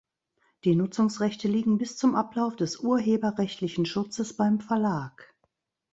Die 0.63 0.75
Nutzungsrechte 0.75 1.47
liegen 1.47 1.77
bis 1.77 1.95
zum 1.95 2.15
Ablauf 2.15 2.55
des 2.55 2.77
urheberrechtlichen 2.77 3.85
Schutzes 3.85 4.35
beim 4.35 4.59
Verlag. 4.59 5.35